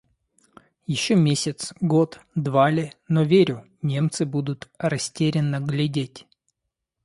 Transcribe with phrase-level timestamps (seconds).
[0.87, 6.25] Еще месяц, год, два ли, но верю: немцы будут растерянно глядеть